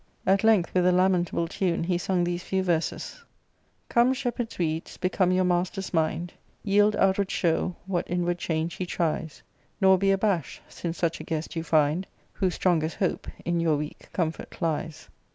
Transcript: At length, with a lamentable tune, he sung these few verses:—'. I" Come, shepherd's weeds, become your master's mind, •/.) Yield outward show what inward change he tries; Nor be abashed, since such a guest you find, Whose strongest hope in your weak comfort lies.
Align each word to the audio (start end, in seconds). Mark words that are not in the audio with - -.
At 0.25 0.43
length, 0.43 0.73
with 0.73 0.87
a 0.87 0.91
lamentable 0.91 1.47
tune, 1.47 1.83
he 1.83 1.99
sung 1.99 2.23
these 2.23 2.41
few 2.41 2.63
verses:—'. 2.63 3.23
I" 3.91 3.93
Come, 3.93 4.13
shepherd's 4.15 4.57
weeds, 4.57 4.97
become 4.97 5.31
your 5.31 5.43
master's 5.43 5.93
mind, 5.93 6.33
•/.) 6.47 6.51
Yield 6.63 6.95
outward 6.95 7.29
show 7.29 7.75
what 7.85 8.09
inward 8.09 8.39
change 8.39 8.73
he 8.73 8.87
tries; 8.87 9.43
Nor 9.79 9.99
be 9.99 10.09
abashed, 10.09 10.63
since 10.67 10.97
such 10.97 11.19
a 11.19 11.23
guest 11.23 11.55
you 11.55 11.61
find, 11.61 12.07
Whose 12.33 12.55
strongest 12.55 12.95
hope 12.95 13.27
in 13.45 13.59
your 13.59 13.77
weak 13.77 14.09
comfort 14.11 14.59
lies. 14.59 15.07